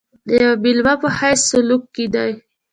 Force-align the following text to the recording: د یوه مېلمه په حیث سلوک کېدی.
د 0.27 0.29
یوه 0.41 0.55
مېلمه 0.63 0.93
په 1.01 1.07
حیث 1.17 1.39
سلوک 1.49 1.83
کېدی. 1.95 2.31